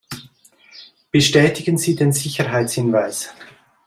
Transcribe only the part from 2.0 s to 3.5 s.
Sicherheitshinweis.